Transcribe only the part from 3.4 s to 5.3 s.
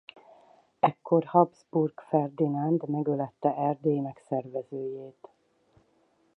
Erdély megszervezőjét.